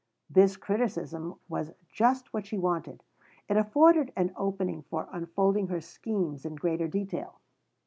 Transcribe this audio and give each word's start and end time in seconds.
This 0.31 0.57
criticism 0.57 1.35
was 1.47 1.73
just 1.87 2.33
what 2.33 2.47
she 2.47 2.57
wanted; 2.57 3.03
it 3.47 3.55
afforded 3.55 4.11
an 4.15 4.31
opening 4.35 4.81
for 4.81 5.07
unfolding 5.11 5.67
her 5.67 5.79
schemes 5.79 6.43
in 6.43 6.55
greater 6.55 6.87
detail. 6.87 7.39